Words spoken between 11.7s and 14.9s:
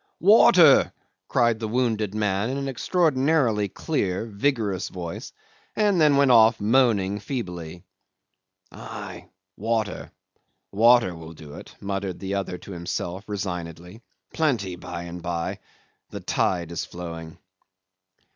muttered the other to himself, resignedly. "Plenty